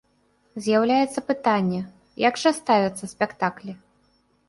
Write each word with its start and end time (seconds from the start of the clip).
З'яўляецца 0.67 1.19
пытанне, 1.29 1.81
як 2.27 2.43
жа 2.47 2.57
ставяцца 2.63 3.15
спектаклі? 3.17 3.81